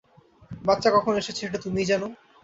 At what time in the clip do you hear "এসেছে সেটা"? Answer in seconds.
1.17-1.57